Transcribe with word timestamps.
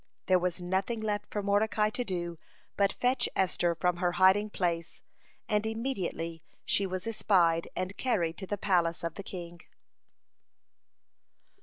There 0.25 0.39
was 0.39 0.59
nothing 0.59 0.99
left 0.99 1.29
for 1.29 1.43
Mordecai 1.43 1.91
to 1.91 2.03
do 2.03 2.39
but 2.75 2.91
fetch 2.91 3.29
Esther 3.35 3.75
from 3.75 3.97
her 3.97 4.13
hiding 4.13 4.49
place, 4.49 5.03
and 5.47 5.63
immediately 5.63 6.41
she 6.65 6.87
was 6.87 7.05
espied 7.05 7.69
and 7.75 7.95
carried 7.97 8.35
to 8.39 8.47
the 8.47 8.57
palace 8.57 9.03
of 9.03 9.13
the 9.13 9.21
king. 9.21 9.61